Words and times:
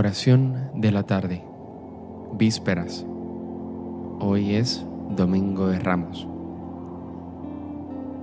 Oración 0.00 0.70
de 0.74 0.92
la 0.92 1.02
tarde. 1.02 1.44
Vísperas. 2.32 3.04
Hoy 4.18 4.54
es 4.54 4.82
Domingo 5.10 5.66
de 5.66 5.78
Ramos. 5.78 6.26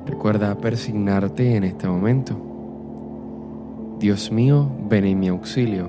Recuerda 0.08 0.58
persignarte 0.58 1.56
en 1.56 1.64
este 1.64 1.88
momento. 1.88 2.36
Dios 4.00 4.32
mío, 4.32 4.68
ven 4.90 5.06
en 5.06 5.20
mi 5.20 5.28
auxilio. 5.28 5.88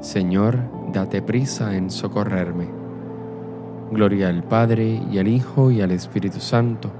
Señor, 0.00 0.58
date 0.92 1.22
prisa 1.22 1.74
en 1.74 1.88
socorrerme. 1.88 2.68
Gloria 3.92 4.28
al 4.28 4.42
Padre 4.42 5.00
y 5.10 5.16
al 5.16 5.28
Hijo 5.28 5.70
y 5.70 5.80
al 5.80 5.92
Espíritu 5.92 6.40
Santo, 6.40 6.90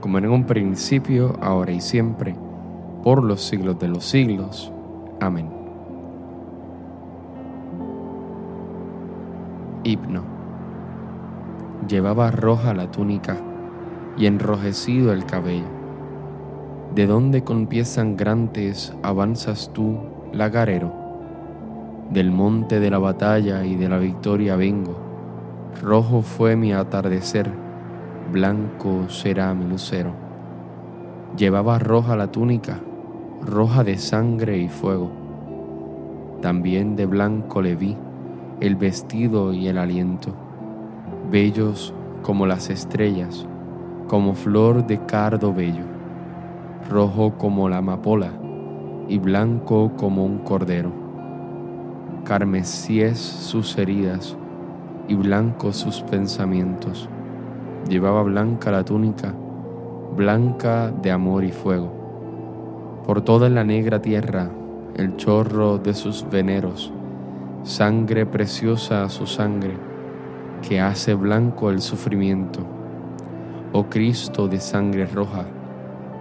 como 0.00 0.18
en 0.18 0.28
un 0.28 0.46
principio, 0.46 1.38
ahora 1.40 1.70
y 1.70 1.80
siempre, 1.80 2.34
por 3.04 3.22
los 3.22 3.40
siglos 3.40 3.78
de 3.78 3.86
los 3.86 4.04
siglos. 4.04 4.72
Amén. 5.20 5.59
Himno. 9.82 10.22
Llevaba 11.88 12.30
roja 12.30 12.74
la 12.74 12.90
túnica 12.90 13.36
y 14.16 14.26
enrojecido 14.26 15.12
el 15.12 15.24
cabello. 15.24 15.68
¿De 16.94 17.06
dónde 17.06 17.44
con 17.44 17.66
pies 17.66 17.88
sangrantes 17.88 18.94
avanzas 19.02 19.72
tú, 19.72 19.96
lagarero? 20.32 20.92
Del 22.10 22.30
monte 22.30 22.80
de 22.80 22.90
la 22.90 22.98
batalla 22.98 23.64
y 23.64 23.76
de 23.76 23.88
la 23.88 23.98
victoria 23.98 24.56
vengo. 24.56 24.98
Rojo 25.82 26.20
fue 26.20 26.56
mi 26.56 26.74
atardecer, 26.74 27.50
blanco 28.32 29.08
será 29.08 29.54
mi 29.54 29.64
lucero. 29.64 30.12
Llevaba 31.38 31.78
roja 31.78 32.16
la 32.16 32.30
túnica, 32.30 32.80
roja 33.40 33.82
de 33.82 33.96
sangre 33.96 34.58
y 34.58 34.68
fuego. 34.68 35.10
También 36.42 36.96
de 36.96 37.06
blanco 37.06 37.62
le 37.62 37.76
vi 37.76 37.96
el 38.60 38.76
vestido 38.76 39.54
y 39.54 39.68
el 39.68 39.78
aliento, 39.78 40.34
bellos 41.30 41.94
como 42.22 42.46
las 42.46 42.68
estrellas, 42.68 43.46
como 44.06 44.34
flor 44.34 44.86
de 44.86 44.98
cardo 45.06 45.54
bello, 45.54 45.84
rojo 46.90 47.38
como 47.38 47.70
la 47.70 47.78
amapola 47.78 48.32
y 49.08 49.18
blanco 49.18 49.92
como 49.96 50.26
un 50.26 50.40
cordero. 50.40 50.92
Carmesíes 52.24 53.18
sus 53.18 53.78
heridas 53.78 54.36
y 55.08 55.14
blancos 55.14 55.76
sus 55.76 56.02
pensamientos. 56.02 57.08
Llevaba 57.88 58.22
blanca 58.22 58.70
la 58.70 58.84
túnica, 58.84 59.34
blanca 60.14 60.90
de 60.90 61.10
amor 61.10 61.44
y 61.44 61.50
fuego. 61.50 61.90
Por 63.06 63.22
toda 63.22 63.48
la 63.48 63.64
negra 63.64 64.02
tierra 64.02 64.50
el 64.96 65.16
chorro 65.16 65.78
de 65.78 65.94
sus 65.94 66.28
veneros 66.28 66.92
sangre 67.62 68.24
preciosa 68.24 69.04
a 69.04 69.08
su 69.10 69.26
sangre, 69.26 69.76
que 70.66 70.80
hace 70.80 71.14
blanco 71.14 71.70
el 71.70 71.80
sufrimiento. 71.80 72.60
Oh 73.72 73.84
Cristo 73.84 74.48
de 74.48 74.60
sangre 74.60 75.06
roja, 75.06 75.44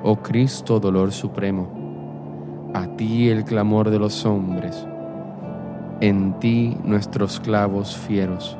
oh 0.04 0.18
Cristo 0.18 0.80
dolor 0.80 1.12
supremo, 1.12 2.72
a 2.74 2.88
ti 2.96 3.30
el 3.30 3.46
clamor 3.46 3.90
de 3.90 4.00
los 4.00 4.26
hombres, 4.26 4.86
en 6.02 6.38
ti 6.40 6.78
nuestros 6.84 7.40
clavos 7.40 7.98
fieros. 7.98 8.58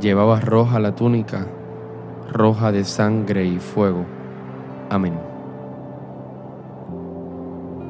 Llevabas 0.00 0.44
roja 0.44 0.78
la 0.78 0.94
túnica, 0.94 1.46
roja 2.30 2.70
de 2.70 2.84
sangre 2.84 3.44
y 3.46 3.58
fuego. 3.58 4.04
Amén. 4.90 5.18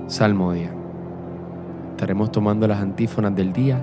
Salmodia 0.06 0.81
estaremos 2.02 2.32
tomando 2.32 2.66
las 2.66 2.82
antífonas 2.82 3.32
del 3.32 3.52
día 3.52 3.80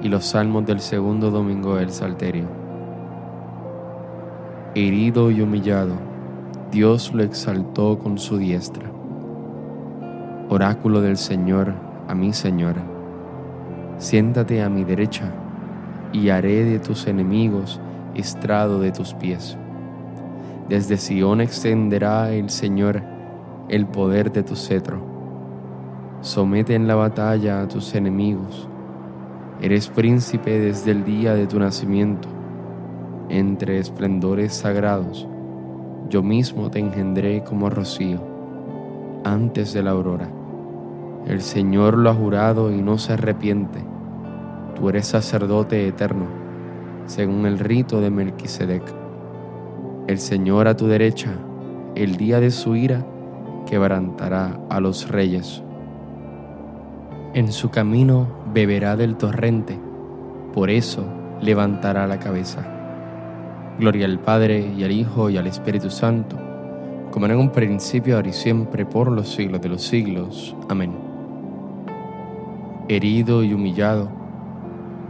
y 0.00 0.08
los 0.08 0.26
salmos 0.26 0.64
del 0.64 0.78
segundo 0.78 1.28
domingo 1.28 1.74
del 1.74 1.90
Salterio. 1.90 2.44
Herido 4.76 5.28
y 5.32 5.40
humillado, 5.40 5.96
Dios 6.70 7.12
lo 7.12 7.24
exaltó 7.24 7.98
con 7.98 8.16
su 8.18 8.38
diestra. 8.38 8.88
Oráculo 10.50 11.00
del 11.00 11.16
Señor 11.16 11.74
a 12.06 12.14
mi 12.14 12.32
Señor, 12.32 12.76
siéntate 13.98 14.62
a 14.62 14.68
mi 14.68 14.84
derecha 14.84 15.24
y 16.12 16.28
haré 16.28 16.62
de 16.62 16.78
tus 16.78 17.08
enemigos 17.08 17.80
estrado 18.14 18.78
de 18.78 18.92
tus 18.92 19.14
pies. 19.14 19.58
Desde 20.68 20.96
Sión 20.96 21.40
extenderá 21.40 22.30
el 22.30 22.50
Señor 22.50 23.02
el 23.68 23.84
poder 23.86 24.30
de 24.30 24.44
tu 24.44 24.54
cetro 24.54 25.11
somete 26.22 26.76
en 26.76 26.86
la 26.86 26.94
batalla 26.94 27.62
a 27.62 27.68
tus 27.68 27.96
enemigos. 27.96 28.68
Eres 29.60 29.88
príncipe 29.88 30.58
desde 30.60 30.92
el 30.92 31.04
día 31.04 31.34
de 31.34 31.48
tu 31.48 31.58
nacimiento. 31.58 32.28
Entre 33.28 33.78
esplendores 33.78 34.54
sagrados, 34.54 35.26
yo 36.08 36.22
mismo 36.22 36.70
te 36.70 36.78
engendré 36.78 37.42
como 37.42 37.70
rocío, 37.70 38.20
antes 39.24 39.72
de 39.72 39.82
la 39.82 39.90
aurora. 39.90 40.30
El 41.26 41.40
Señor 41.40 41.98
lo 41.98 42.10
ha 42.10 42.14
jurado 42.14 42.72
y 42.72 42.80
no 42.82 42.98
se 42.98 43.14
arrepiente. 43.14 43.80
Tú 44.76 44.88
eres 44.88 45.06
sacerdote 45.06 45.88
eterno, 45.88 46.26
según 47.06 47.46
el 47.46 47.58
rito 47.58 48.00
de 48.00 48.10
Melquisedec. 48.10 48.82
El 50.06 50.18
Señor 50.18 50.68
a 50.68 50.76
tu 50.76 50.86
derecha, 50.86 51.32
el 51.96 52.16
día 52.16 52.38
de 52.38 52.52
su 52.52 52.76
ira, 52.76 53.04
quebrantará 53.66 54.60
a 54.68 54.80
los 54.80 55.08
reyes. 55.08 55.64
En 57.34 57.50
su 57.50 57.70
camino 57.70 58.26
beberá 58.52 58.94
del 58.94 59.16
torrente, 59.16 59.78
por 60.52 60.68
eso 60.68 61.06
levantará 61.40 62.06
la 62.06 62.18
cabeza. 62.18 62.62
Gloria 63.78 64.04
al 64.04 64.20
Padre 64.20 64.70
y 64.76 64.84
al 64.84 64.92
Hijo 64.92 65.30
y 65.30 65.38
al 65.38 65.46
Espíritu 65.46 65.88
Santo, 65.88 66.36
como 67.10 67.24
en 67.24 67.36
un 67.36 67.50
principio, 67.50 68.16
ahora 68.16 68.28
y 68.28 68.34
siempre, 68.34 68.84
por 68.84 69.10
los 69.10 69.30
siglos 69.32 69.62
de 69.62 69.70
los 69.70 69.82
siglos. 69.82 70.54
Amén. 70.68 70.92
Herido 72.88 73.42
y 73.42 73.54
humillado, 73.54 74.10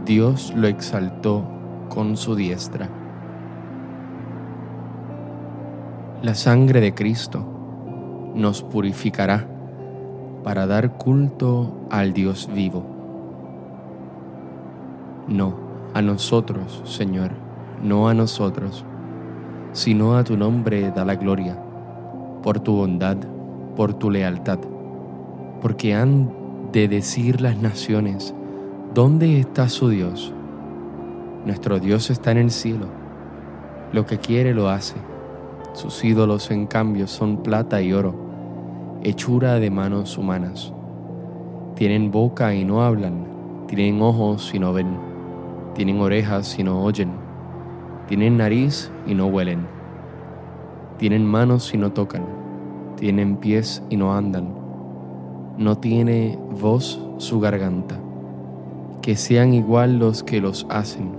Dios 0.05 0.53
lo 0.55 0.67
exaltó 0.67 1.43
con 1.89 2.15
su 2.15 2.35
diestra. 2.35 2.89
La 6.21 6.35
sangre 6.35 6.79
de 6.79 6.93
Cristo 6.93 7.45
nos 8.33 8.63
purificará 8.63 9.52
para 10.43 10.67
dar 10.67 10.97
culto 10.97 11.73
al 11.89 12.13
Dios 12.13 12.49
vivo. 12.53 12.83
No 15.27 15.55
a 15.93 16.01
nosotros, 16.01 16.81
Señor, 16.85 17.31
no 17.81 18.09
a 18.09 18.13
nosotros, 18.13 18.83
sino 19.71 20.17
a 20.17 20.23
tu 20.23 20.35
nombre 20.35 20.91
da 20.91 21.05
la 21.05 21.15
gloria, 21.15 21.57
por 22.41 22.59
tu 22.59 22.73
bondad, 22.73 23.17
por 23.75 23.93
tu 23.93 24.11
lealtad, 24.11 24.59
porque 25.61 25.95
han 25.95 26.31
de 26.71 26.87
decir 26.87 27.39
las 27.39 27.57
naciones, 27.57 28.35
¿dónde 28.93 29.39
está 29.39 29.69
su 29.69 29.89
Dios? 29.89 30.33
Nuestro 31.45 31.79
Dios 31.79 32.09
está 32.09 32.31
en 32.31 32.37
el 32.37 32.51
cielo, 32.51 32.87
lo 33.93 34.05
que 34.05 34.17
quiere 34.17 34.53
lo 34.53 34.69
hace, 34.69 34.95
sus 35.73 36.03
ídolos 36.03 36.51
en 36.51 36.67
cambio 36.67 37.07
son 37.07 37.37
plata 37.43 37.81
y 37.81 37.93
oro 37.93 38.22
hechura 39.03 39.59
de 39.59 39.69
manos 39.69 40.17
humanas. 40.17 40.71
Tienen 41.75 42.09
boca 42.09 42.55
y 42.55 42.63
no 42.63 42.83
hablan, 42.83 43.65
tienen 43.67 44.01
ojos 44.01 44.51
y 44.53 44.59
no 44.59 44.71
ven, 44.71 44.97
tienen 45.73 45.99
orejas 45.99 46.57
y 46.57 46.63
no 46.63 46.81
oyen, 46.83 47.11
tienen 48.07 48.37
nariz 48.37 48.91
y 49.05 49.13
no 49.13 49.27
huelen, 49.27 49.67
tienen 50.97 51.25
manos 51.25 51.73
y 51.73 51.77
no 51.77 51.91
tocan, 51.91 52.23
tienen 52.95 53.37
pies 53.37 53.83
y 53.89 53.97
no 53.97 54.15
andan, 54.15 54.53
no 55.57 55.77
tiene 55.77 56.39
voz 56.61 56.99
su 57.17 57.39
garganta. 57.39 57.99
Que 59.01 59.17
sean 59.17 59.53
igual 59.53 59.99
los 59.99 60.23
que 60.23 60.39
los 60.39 60.65
hacen, 60.69 61.11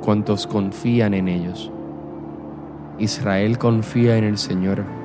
cuantos 0.00 0.46
confían 0.46 1.12
en 1.12 1.28
ellos. 1.28 1.70
Israel 2.98 3.58
confía 3.58 4.16
en 4.16 4.24
el 4.24 4.38
Señor 4.38 4.95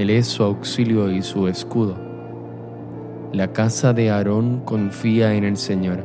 él 0.00 0.08
es 0.08 0.28
su 0.28 0.42
auxilio 0.42 1.10
y 1.10 1.20
su 1.20 1.46
escudo. 1.46 1.94
La 3.34 3.52
casa 3.52 3.92
de 3.92 4.10
Aarón 4.10 4.62
confía 4.64 5.34
en 5.34 5.44
el 5.44 5.58
Señor. 5.58 6.02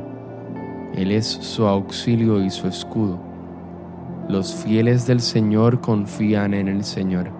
Él 0.94 1.10
es 1.10 1.26
su 1.26 1.66
auxilio 1.66 2.44
y 2.44 2.50
su 2.50 2.68
escudo. 2.68 3.18
Los 4.28 4.54
fieles 4.54 5.06
del 5.06 5.20
Señor 5.20 5.80
confían 5.80 6.52
en 6.52 6.68
el 6.68 6.84
Señor. 6.84 7.30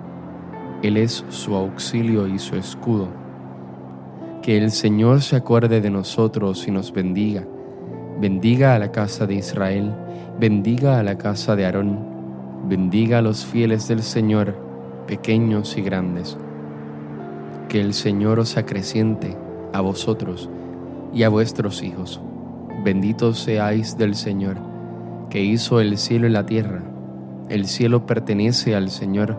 Él 0.83 0.97
es 0.97 1.27
su 1.29 1.55
auxilio 1.55 2.27
y 2.27 2.39
su 2.39 2.57
escudo. 2.57 3.09
Que 4.41 4.57
el 4.57 4.71
Señor 4.71 5.21
se 5.21 5.37
acuerde 5.37 5.83
de 5.83 5.91
nosotros 5.91 6.67
y 6.67 6.71
nos 6.71 6.91
bendiga. 6.91 7.45
Bendiga 8.19 8.75
a 8.75 8.79
la 8.79 8.93
casa 8.93 9.27
de 9.27 9.35
Israel, 9.35 9.95
bendiga 10.41 10.99
a 10.99 11.03
la 11.03 11.19
casa 11.19 11.55
de 11.55 11.67
Aarón, 11.67 11.99
bendiga 12.67 13.19
a 13.19 13.23
los 13.23 13.45
fieles 13.45 13.89
del 13.89 14.03
Señor 14.03 14.57
pequeños 15.07 15.77
y 15.77 15.83
grandes. 15.83 16.39
Que 17.77 17.83
el 17.83 17.93
Señor 17.93 18.39
os 18.39 18.57
acreciente 18.57 19.37
a 19.75 19.83
vosotros 19.83 20.49
y 21.13 21.25
a 21.25 21.29
vuestros 21.29 21.83
hijos, 21.83 22.23
benditos 22.83 23.39
seáis 23.39 23.99
del 23.99 24.15
Señor, 24.15 24.57
que 25.29 25.43
hizo 25.43 25.79
el 25.83 25.99
cielo 25.99 26.27
y 26.27 26.31
la 26.31 26.47
tierra. 26.47 26.83
El 27.51 27.67
cielo 27.67 28.07
pertenece 28.07 28.75
al 28.75 28.89
Señor, 28.89 29.39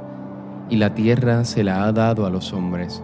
y 0.69 0.75
la 0.75 0.93
tierra 0.93 1.45
se 1.45 1.63
la 1.63 1.85
ha 1.85 1.91
dado 1.91 2.27
a 2.27 2.29
los 2.29 2.53
hombres. 2.53 3.01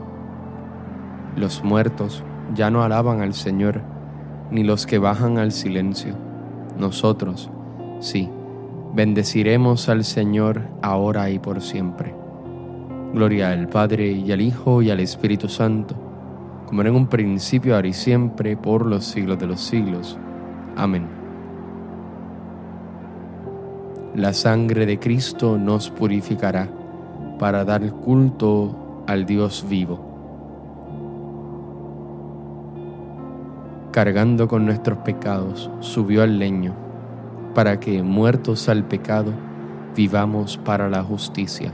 Los 1.35 1.63
muertos 1.63 2.23
ya 2.53 2.69
no 2.69 2.83
alaban 2.83 3.21
al 3.21 3.33
Señor, 3.33 3.81
ni 4.51 4.63
los 4.63 4.85
que 4.85 4.99
bajan 4.99 5.39
al 5.39 5.51
silencio. 5.51 6.13
Nosotros, 6.77 7.49
sí, 8.01 8.29
bendeciremos 8.93 9.89
al 9.89 10.03
Señor 10.03 10.61
ahora 10.83 11.31
y 11.31 11.39
por 11.39 11.61
siempre. 11.61 12.22
Gloria 13.13 13.51
al 13.51 13.67
Padre 13.67 14.11
y 14.11 14.31
al 14.31 14.41
Hijo 14.41 14.81
y 14.81 14.89
al 14.89 14.99
Espíritu 14.99 15.47
Santo, 15.47 15.93
como 16.65 16.81
era 16.81 16.89
en 16.89 16.95
un 16.95 17.05
principio, 17.05 17.75
ahora 17.75 17.87
y 17.87 17.93
siempre, 17.93 18.57
por 18.57 18.87
los 18.87 19.05
siglos 19.05 19.37
de 19.37 19.45
los 19.45 19.61
siglos. 19.61 20.17
Amén. 20.75 21.05
La 24.15 24.33
sangre 24.33 24.87
de 24.87 24.97
Cristo 24.97 25.59
nos 25.59 25.91
purificará 25.91 26.67
para 27.37 27.63
dar 27.63 27.87
culto 27.93 29.03
al 29.05 29.27
Dios 29.27 29.63
vivo. 29.69 29.99
Cargando 33.91 34.47
con 34.47 34.65
nuestros 34.65 34.97
pecados, 34.99 35.69
subió 35.81 36.23
al 36.23 36.39
leño, 36.39 36.73
para 37.53 37.79
que, 37.79 38.01
muertos 38.01 38.69
al 38.69 38.85
pecado, 38.85 39.33
vivamos 39.95 40.57
para 40.57 40.89
la 40.89 41.03
justicia. 41.03 41.71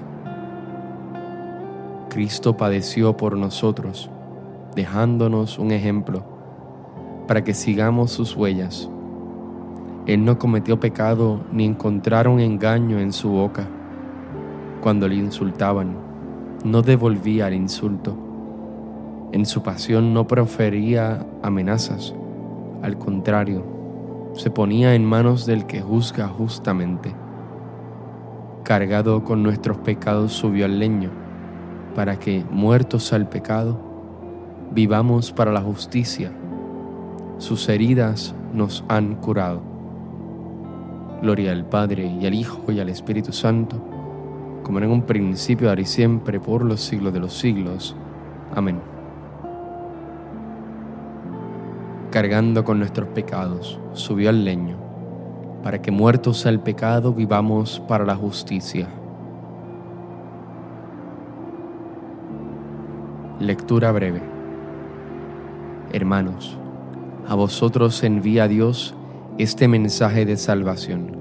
Cristo 2.10 2.58
padeció 2.58 3.16
por 3.16 3.38
nosotros, 3.38 4.10
dejándonos 4.76 5.60
un 5.60 5.72
ejemplo 5.72 6.24
para 7.28 7.44
que 7.44 7.54
sigamos 7.54 8.10
sus 8.12 8.36
huellas. 8.36 8.90
Él 10.08 10.26
no 10.26 10.40
cometió 10.40 10.80
pecado 10.80 11.42
ni 11.52 11.66
encontraron 11.66 12.40
engaño 12.40 13.00
en 13.00 13.14
su 13.14 13.30
boca. 13.30 13.68
Cuando 14.82 15.08
le 15.08 15.16
insultaban, 15.16 15.96
no 16.66 16.82
devolvía 16.82 17.48
el 17.48 17.54
insulto. 17.54 18.18
En 19.32 19.46
su 19.46 19.62
pasión 19.62 20.12
no 20.12 20.26
profería 20.26 21.28
amenazas. 21.44 22.16
Al 22.82 22.98
contrario, 22.98 23.64
se 24.34 24.50
ponía 24.50 24.96
en 24.96 25.06
manos 25.06 25.46
del 25.46 25.68
que 25.68 25.80
juzga 25.80 26.28
justamente. 26.28 27.14
Cargado 28.64 29.24
con 29.24 29.44
nuestros 29.44 29.78
pecados 29.78 30.34
subió 30.34 30.66
al 30.66 30.80
leño 30.80 31.19
para 31.96 32.18
que, 32.18 32.44
muertos 32.52 33.14
al 33.14 33.28
pecado, 33.28 33.80
vivamos 34.72 35.32
para 35.32 35.52
la 35.52 35.62
justicia. 35.62 36.32
Sus 37.38 37.68
heridas 37.70 38.36
nos 38.54 38.84
han 38.88 39.16
curado. 39.16 39.62
Gloria 41.22 41.52
al 41.52 41.66
Padre 41.66 42.06
y 42.06 42.26
al 42.26 42.34
Hijo 42.34 42.72
y 42.72 42.80
al 42.80 42.90
Espíritu 42.90 43.32
Santo, 43.32 43.78
como 44.64 44.80
en 44.80 44.90
un 44.90 45.02
principio, 45.02 45.70
ahora 45.70 45.82
y 45.82 45.86
siempre, 45.86 46.40
por 46.40 46.64
los 46.64 46.82
siglos 46.82 47.14
de 47.14 47.20
los 47.20 47.34
siglos. 47.34 47.96
Amén. 48.56 48.80
Cargando 52.12 52.64
con 52.64 52.80
nuestros 52.80 53.10
pecados, 53.10 53.80
subió 53.94 54.30
al 54.30 54.44
leño, 54.44 54.78
para 55.64 55.82
que 55.82 55.92
muertos 55.92 56.46
al 56.46 56.60
pecado 56.62 57.14
vivamos 57.14 57.80
para 57.88 58.06
la 58.06 58.16
justicia. 58.16 58.88
Lectura 63.40 63.94
breve. 63.94 64.22
Hermanos, 65.94 66.58
a 67.26 67.36
vosotros 67.36 68.04
envía 68.04 68.50
Dios 68.50 68.96
este 69.38 69.70
mensaje 69.70 70.26
de 70.26 70.36
salvación. 70.36 71.16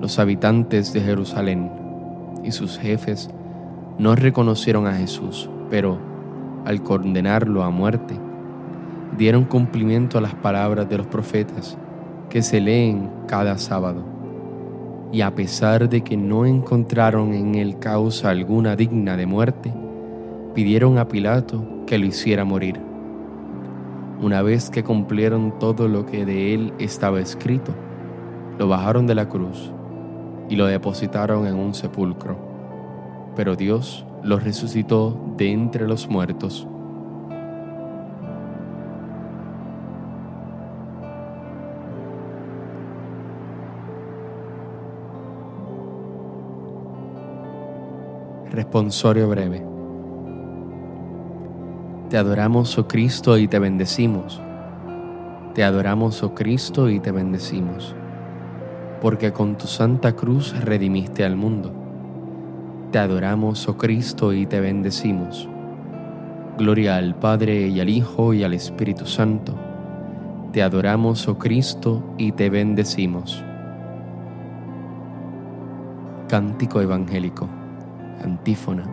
Los 0.00 0.20
habitantes 0.20 0.92
de 0.92 1.00
Jerusalén 1.00 1.68
y 2.44 2.52
sus 2.52 2.78
jefes 2.78 3.28
no 3.98 4.14
reconocieron 4.14 4.86
a 4.86 4.92
Jesús, 4.92 5.50
pero 5.68 5.98
al 6.64 6.84
condenarlo 6.84 7.64
a 7.64 7.70
muerte, 7.70 8.14
dieron 9.18 9.46
cumplimiento 9.46 10.18
a 10.18 10.20
las 10.20 10.34
palabras 10.36 10.88
de 10.88 10.98
los 10.98 11.08
profetas 11.08 11.76
que 12.30 12.40
se 12.40 12.60
leen 12.60 13.10
cada 13.26 13.58
sábado. 13.58 14.04
Y 15.10 15.22
a 15.22 15.34
pesar 15.34 15.88
de 15.88 16.02
que 16.02 16.16
no 16.16 16.46
encontraron 16.46 17.34
en 17.34 17.56
él 17.56 17.80
causa 17.80 18.30
alguna 18.30 18.76
digna 18.76 19.16
de 19.16 19.26
muerte, 19.26 19.72
pidieron 20.56 20.96
a 20.96 21.06
Pilato 21.06 21.62
que 21.86 21.98
lo 21.98 22.06
hiciera 22.06 22.46
morir. 22.46 22.80
Una 24.22 24.40
vez 24.40 24.70
que 24.70 24.82
cumplieron 24.82 25.58
todo 25.58 25.86
lo 25.86 26.06
que 26.06 26.24
de 26.24 26.54
él 26.54 26.72
estaba 26.78 27.20
escrito, 27.20 27.74
lo 28.58 28.66
bajaron 28.66 29.06
de 29.06 29.14
la 29.14 29.28
cruz 29.28 29.70
y 30.48 30.56
lo 30.56 30.64
depositaron 30.64 31.46
en 31.46 31.56
un 31.56 31.74
sepulcro. 31.74 32.38
Pero 33.36 33.54
Dios 33.54 34.06
lo 34.22 34.38
resucitó 34.38 35.20
de 35.36 35.52
entre 35.52 35.86
los 35.86 36.08
muertos. 36.08 36.66
Responsorio 48.50 49.28
breve. 49.28 49.75
Te 52.08 52.16
adoramos, 52.18 52.78
oh 52.78 52.86
Cristo, 52.86 53.36
y 53.36 53.48
te 53.48 53.58
bendecimos. 53.58 54.40
Te 55.54 55.64
adoramos, 55.64 56.22
oh 56.22 56.34
Cristo, 56.34 56.88
y 56.88 57.00
te 57.00 57.10
bendecimos, 57.10 57.96
porque 59.00 59.32
con 59.32 59.58
tu 59.58 59.66
santa 59.66 60.12
cruz 60.12 60.54
redimiste 60.60 61.24
al 61.24 61.34
mundo. 61.34 61.72
Te 62.92 63.00
adoramos, 63.00 63.66
oh 63.68 63.76
Cristo, 63.76 64.32
y 64.32 64.46
te 64.46 64.60
bendecimos. 64.60 65.48
Gloria 66.56 66.94
al 66.94 67.16
Padre 67.16 67.66
y 67.66 67.80
al 67.80 67.88
Hijo 67.88 68.32
y 68.34 68.44
al 68.44 68.54
Espíritu 68.54 69.04
Santo. 69.04 69.56
Te 70.52 70.62
adoramos, 70.62 71.26
oh 71.26 71.38
Cristo, 71.38 72.04
y 72.18 72.30
te 72.30 72.50
bendecimos. 72.50 73.42
Cántico 76.28 76.80
Evangélico. 76.80 77.48
Antífona. 78.22 78.84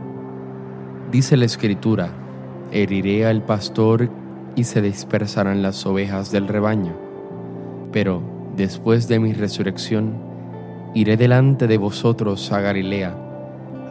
Dice 1.12 1.38
la 1.38 1.46
Escritura, 1.46 2.23
heriré 2.74 3.27
al 3.27 3.44
pastor 3.44 4.10
y 4.56 4.63
se 4.63 4.82
dispersarán 4.82 5.62
las 5.62 5.86
ovejas 5.86 6.32
del 6.32 6.48
rebaño. 6.48 6.94
Pero 7.92 8.24
después 8.58 9.08
de 9.08 9.20
mi 9.20 9.32
resurrección, 9.32 10.15
iré 10.96 11.15
delante 11.15 11.68
de 11.68 11.77
vosotros 11.77 12.51
a 12.51 12.62
Galilea, 12.62 13.15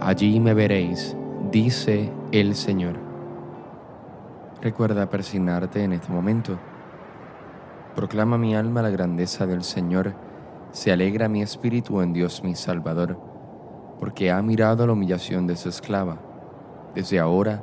allí 0.00 0.40
me 0.40 0.52
veréis, 0.52 1.16
dice 1.52 2.10
el 2.32 2.56
Señor. 2.56 2.96
Recuerda 4.60 5.08
persignarte 5.08 5.84
en 5.84 5.92
este 5.92 6.12
momento. 6.12 6.58
Proclama 7.94 8.36
mi 8.36 8.56
alma 8.56 8.82
la 8.82 8.90
grandeza 8.90 9.46
del 9.46 9.62
Señor, 9.62 10.14
se 10.72 10.90
alegra 10.90 11.28
mi 11.28 11.42
espíritu 11.42 12.00
en 12.00 12.12
Dios 12.12 12.42
mi 12.42 12.56
Salvador, 12.56 13.16
porque 14.00 14.32
ha 14.32 14.42
mirado 14.42 14.86
la 14.86 14.94
humillación 14.94 15.46
de 15.46 15.54
su 15.54 15.68
esclava. 15.68 16.18
Desde 16.94 17.20
ahora, 17.20 17.62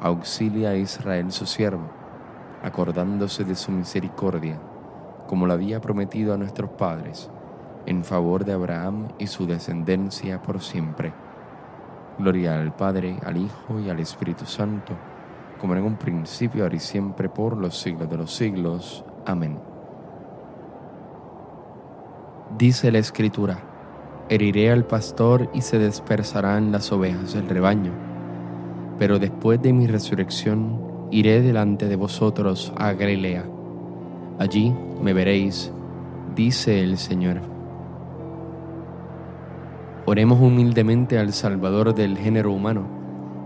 auxilia 0.00 0.70
a 0.70 0.76
Israel 0.76 1.30
su 1.30 1.44
siervo, 1.44 1.90
acordándose 2.62 3.44
de 3.44 3.54
su 3.54 3.70
misericordia, 3.70 4.58
como 5.26 5.46
lo 5.46 5.52
había 5.52 5.80
prometido 5.80 6.32
a 6.32 6.38
nuestros 6.38 6.70
padres, 6.70 7.30
en 7.86 8.02
favor 8.02 8.44
de 8.44 8.54
Abraham 8.54 9.08
y 9.18 9.26
su 9.26 9.46
descendencia 9.46 10.40
por 10.40 10.60
siempre. 10.60 11.12
Gloria 12.18 12.58
al 12.58 12.74
Padre, 12.74 13.18
al 13.24 13.36
Hijo 13.36 13.78
y 13.78 13.90
al 13.90 14.00
Espíritu 14.00 14.46
Santo, 14.46 14.94
como 15.60 15.74
en 15.74 15.84
un 15.84 15.96
principio, 15.96 16.64
ahora 16.64 16.76
y 16.76 16.80
siempre, 16.80 17.28
por 17.28 17.56
los 17.56 17.78
siglos 17.78 18.10
de 18.10 18.16
los 18.16 18.34
siglos. 18.34 19.04
Amén. 19.26 19.58
Dice 22.56 22.90
la 22.90 22.98
Escritura, 22.98 23.58
heriré 24.28 24.70
al 24.70 24.84
pastor 24.84 25.50
y 25.52 25.60
se 25.62 25.78
dispersarán 25.78 26.72
las 26.72 26.90
ovejas 26.90 27.34
del 27.34 27.48
rebaño 27.48 28.09
pero 29.00 29.18
después 29.18 29.62
de 29.62 29.72
mi 29.72 29.86
resurrección 29.86 30.78
iré 31.10 31.40
delante 31.40 31.88
de 31.88 31.96
vosotros 31.96 32.70
a 32.76 32.92
Galilea. 32.92 33.46
Allí 34.38 34.74
me 35.02 35.14
veréis, 35.14 35.72
dice 36.36 36.82
el 36.84 36.98
Señor. 36.98 37.40
Oremos 40.04 40.38
humildemente 40.38 41.18
al 41.18 41.32
Salvador 41.32 41.94
del 41.94 42.18
género 42.18 42.52
humano, 42.52 42.88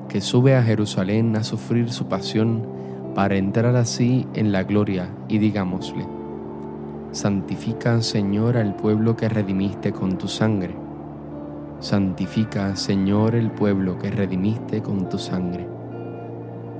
que 0.08 0.20
sube 0.20 0.56
a 0.56 0.62
Jerusalén 0.64 1.36
a 1.36 1.44
sufrir 1.44 1.92
su 1.92 2.06
pasión 2.06 2.66
para 3.14 3.36
entrar 3.36 3.76
así 3.76 4.26
en 4.34 4.50
la 4.50 4.64
gloria, 4.64 5.08
y 5.28 5.38
digámosle, 5.38 6.04
Santifica, 7.12 8.02
Señor, 8.02 8.56
al 8.56 8.74
pueblo 8.74 9.14
que 9.14 9.28
redimiste 9.28 9.92
con 9.92 10.18
tu 10.18 10.26
sangre. 10.26 10.83
Santifica, 11.84 12.74
Señor, 12.76 13.34
el 13.34 13.50
pueblo 13.50 13.98
que 13.98 14.10
redimiste 14.10 14.80
con 14.80 15.10
tu 15.10 15.18
sangre. 15.18 15.68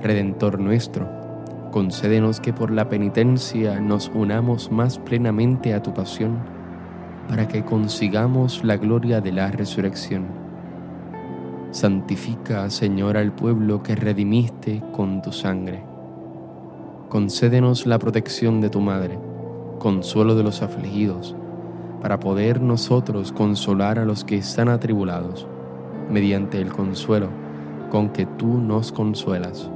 Redentor 0.02 0.58
nuestro, 0.58 1.06
concédenos 1.70 2.40
que 2.40 2.54
por 2.54 2.70
la 2.70 2.88
penitencia 2.88 3.80
nos 3.80 4.10
unamos 4.14 4.72
más 4.72 4.98
plenamente 4.98 5.74
a 5.74 5.82
tu 5.82 5.92
pasión, 5.92 6.38
para 7.28 7.46
que 7.46 7.66
consigamos 7.66 8.64
la 8.64 8.78
gloria 8.78 9.20
de 9.20 9.32
la 9.32 9.50
resurrección. 9.50 10.24
Santifica, 11.70 12.70
Señor, 12.70 13.18
al 13.18 13.34
pueblo 13.34 13.82
que 13.82 13.96
redimiste 13.96 14.82
con 14.90 15.20
tu 15.20 15.32
sangre. 15.32 15.84
Concédenos 17.10 17.84
la 17.84 17.98
protección 17.98 18.62
de 18.62 18.70
tu 18.70 18.80
Madre 18.80 19.18
consuelo 19.84 20.34
de 20.34 20.42
los 20.42 20.62
afligidos, 20.62 21.36
para 22.04 22.20
poder 22.20 22.60
nosotros 22.60 23.32
consolar 23.32 23.98
a 23.98 24.04
los 24.04 24.24
que 24.24 24.36
están 24.36 24.68
atribulados, 24.68 25.46
mediante 26.10 26.60
el 26.60 26.70
consuelo 26.70 27.30
con 27.90 28.10
que 28.10 28.26
tú 28.26 28.58
nos 28.58 28.92
consuelas. 28.92 29.70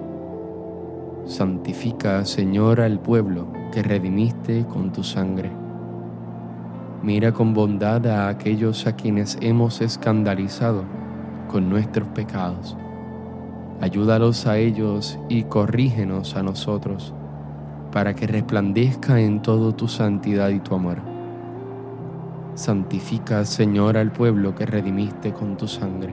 Santifica, 1.25 2.23
Señor, 2.27 2.83
al 2.83 3.01
pueblo 3.01 3.51
que 3.73 3.83
redimiste 3.83 4.67
con 4.67 4.93
tu 4.93 5.03
sangre. 5.05 5.51
Mira 7.03 7.33
con 7.33 7.55
bondad 7.55 8.07
a 8.07 8.29
aquellos 8.29 8.87
a 8.87 8.95
quienes 8.95 9.39
hemos 9.41 9.81
escandalizado 9.81 10.85
con 11.51 11.71
nuestros 11.71 12.09
pecados. 12.09 12.77
Ayúdalos 13.81 14.47
a 14.47 14.59
ellos 14.59 15.19
y 15.31 15.45
corrígenos 15.45 16.37
a 16.37 16.43
nosotros 16.43 17.15
para 17.91 18.13
que 18.13 18.27
resplandezca 18.27 19.19
en 19.19 19.41
todo 19.41 19.75
tu 19.75 19.89
santidad 19.89 20.51
y 20.51 20.61
tu 20.61 20.75
amor. 20.75 21.18
Santifica, 22.59 23.45
Señor, 23.45 23.97
al 23.97 24.11
pueblo 24.11 24.57
que 24.57 24.67
redimiste 24.67 25.33
con 25.33 25.57
tu 25.57 25.69
sangre. 25.69 26.13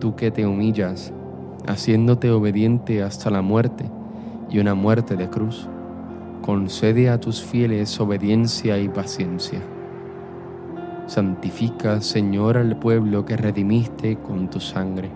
Tú 0.00 0.16
que 0.16 0.30
te 0.30 0.46
humillas, 0.46 1.12
haciéndote 1.66 2.30
obediente 2.30 3.02
hasta 3.02 3.28
la 3.28 3.42
muerte 3.42 3.84
y 4.48 4.60
una 4.60 4.74
muerte 4.74 5.14
de 5.16 5.28
cruz, 5.28 5.68
concede 6.40 7.10
a 7.10 7.20
tus 7.20 7.42
fieles 7.42 8.00
obediencia 8.00 8.78
y 8.78 8.88
paciencia. 8.88 9.60
Santifica, 11.06 12.00
Señor, 12.00 12.56
al 12.56 12.78
pueblo 12.78 13.26
que 13.26 13.36
redimiste 13.36 14.16
con 14.16 14.48
tu 14.48 14.58
sangre. 14.58 15.10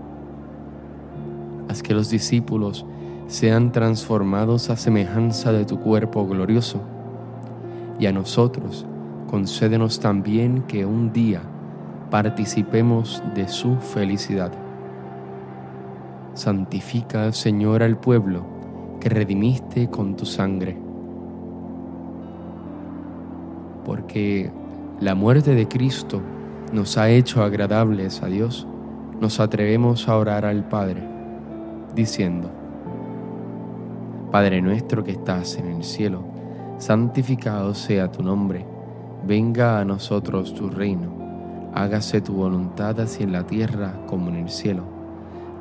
Haz 1.71 1.83
que 1.83 1.95
los 1.95 2.11
discípulos 2.11 2.85
sean 3.27 3.73
transformados 3.73 4.69
a 4.69 4.77
semejanza 4.77 5.51
de 5.51 5.65
tu 5.65 5.81
cuerpo 5.81 6.27
glorioso. 6.27 6.83
Y 7.99 8.05
a 8.05 8.13
nosotros 8.13 8.85
concédenos 9.27 10.01
también 10.01 10.63
que 10.63 10.87
un 10.87 11.13
día 11.13 11.43
participemos 12.11 13.23
de 13.35 13.49
su 13.49 13.77
felicidad. 13.77 14.53
Santifica, 16.35 17.33
Señor, 17.33 17.83
al 17.83 17.99
pueblo 17.99 18.45
que 19.01 19.09
redimiste 19.09 19.89
con 19.89 20.17
tu 20.17 20.27
sangre. 20.27 20.77
Porque 23.85 24.51
la 25.01 25.15
muerte 25.15 25.55
de 25.55 25.69
Cristo 25.69 26.21
nos 26.73 26.99
ha 26.99 27.09
hecho 27.09 27.43
agradables 27.43 28.23
a 28.23 28.27
Dios, 28.27 28.67
nos 29.21 29.41
atrevemos 29.41 30.09
a 30.09 30.17
orar 30.17 30.45
al 30.45 30.69
Padre, 30.69 31.03
diciendo, 31.95 32.51
Padre 34.31 34.61
nuestro 34.61 35.05
que 35.05 35.13
estás 35.13 35.57
en 35.57 35.67
el 35.67 35.85
cielo, 35.85 36.23
santificado 36.79 37.75
sea 37.75 38.11
tu 38.11 38.23
nombre, 38.23 38.67
venga 39.27 39.81
a 39.81 39.85
nosotros 39.85 40.55
tu 40.55 40.71
reino, 40.71 41.09
hágase 41.75 42.21
tu 42.21 42.35
voluntad 42.35 43.01
así 43.01 43.25
en 43.25 43.33
la 43.33 43.45
tierra 43.45 43.95
como 44.07 44.29
en 44.29 44.37
el 44.37 44.49
cielo. 44.49 44.85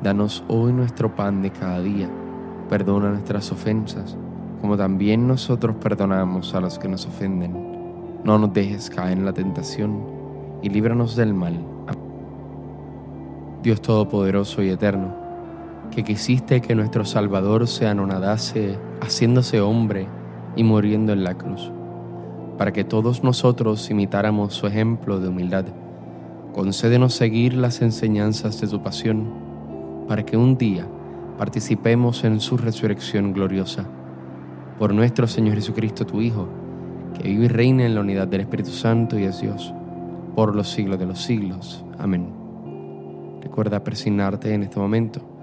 Danos 0.02 0.44
hoy 0.46 0.72
nuestro 0.72 1.14
pan 1.14 1.42
de 1.42 1.50
cada 1.50 1.80
día, 1.80 2.08
perdona 2.68 3.10
nuestras 3.10 3.50
ofensas, 3.50 4.16
como 4.60 4.76
también 4.76 5.26
nosotros 5.26 5.76
perdonamos 5.76 6.54
a 6.54 6.60
los 6.60 6.78
que 6.78 6.88
nos 6.88 7.06
ofenden. 7.06 8.22
No 8.24 8.38
nos 8.38 8.52
dejes 8.52 8.88
caer 8.88 9.18
en 9.18 9.24
la 9.24 9.32
tentación 9.32 10.00
y 10.62 10.68
líbranos 10.68 11.16
del 11.16 11.34
mal. 11.34 11.58
Dios 13.62 13.80
Todopoderoso 13.80 14.62
y 14.62 14.68
Eterno, 14.68 15.12
que 15.90 16.04
quisiste 16.04 16.60
que 16.60 16.74
nuestro 16.76 17.04
Salvador 17.04 17.66
se 17.66 17.86
anonadase 17.88 18.78
haciéndose 19.00 19.60
hombre 19.60 20.06
y 20.54 20.62
muriendo 20.62 21.12
en 21.12 21.24
la 21.24 21.34
cruz, 21.34 21.72
para 22.58 22.72
que 22.72 22.84
todos 22.84 23.22
nosotros 23.22 23.90
imitáramos 23.90 24.54
su 24.54 24.66
ejemplo 24.66 25.20
de 25.20 25.28
humildad. 25.28 25.64
Concédenos 26.54 27.14
seguir 27.14 27.54
las 27.54 27.82
enseñanzas 27.82 28.60
de 28.60 28.68
tu 28.68 28.82
pasión, 28.82 29.28
para 30.08 30.24
que 30.24 30.36
un 30.36 30.56
día 30.56 30.86
participemos 31.38 32.24
en 32.24 32.40
su 32.40 32.56
resurrección 32.56 33.32
gloriosa. 33.32 33.84
Por 34.78 34.94
nuestro 34.94 35.26
Señor 35.26 35.56
Jesucristo, 35.56 36.06
tu 36.06 36.20
Hijo, 36.20 36.48
que 37.14 37.28
vive 37.28 37.46
y 37.46 37.48
reina 37.48 37.84
en 37.84 37.94
la 37.94 38.00
unidad 38.00 38.28
del 38.28 38.42
Espíritu 38.42 38.70
Santo 38.70 39.18
y 39.18 39.24
es 39.24 39.40
Dios, 39.40 39.72
por 40.34 40.54
los 40.54 40.68
siglos 40.68 40.98
de 40.98 41.06
los 41.06 41.20
siglos. 41.20 41.84
Amén. 41.98 42.30
Recuerda 43.42 43.84
persignarte 43.84 44.52
en 44.52 44.64
este 44.64 44.78
momento 44.78 45.36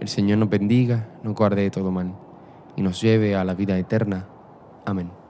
el 0.00 0.08
Señor 0.08 0.38
nos 0.38 0.50
bendiga, 0.50 1.08
nos 1.22 1.34
guarde 1.34 1.62
de 1.62 1.70
todo 1.70 1.90
mal 1.90 2.12
y 2.76 2.82
nos 2.82 3.00
lleve 3.00 3.34
a 3.34 3.44
la 3.44 3.54
vida 3.54 3.78
eterna. 3.78 4.26
Amén. 4.84 5.25